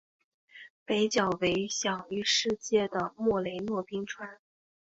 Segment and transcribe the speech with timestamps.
[0.83, 4.39] 北角为享誉世界的莫雷诺冰川。